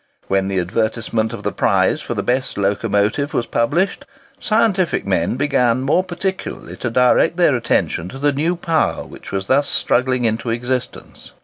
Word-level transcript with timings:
When 0.27 0.47
the 0.47 0.57
advertisement 0.59 1.31
of 1.31 1.43
the 1.43 1.51
prize 1.51 2.01
for 2.01 2.15
the 2.15 2.23
best 2.23 2.57
locomotive 2.57 3.35
was 3.35 3.45
published, 3.45 4.03
scientific 4.39 5.05
men 5.05 5.35
began 5.35 5.81
more 5.81 6.03
particularly 6.03 6.75
to 6.77 6.89
direct 6.89 7.37
their 7.37 7.55
attention 7.55 8.09
to 8.09 8.17
the 8.17 8.33
new 8.33 8.55
power 8.55 9.03
which 9.05 9.31
was 9.31 9.45
thus 9.45 9.69
struggling 9.69 10.25
into 10.25 10.49
existence. 10.49 11.33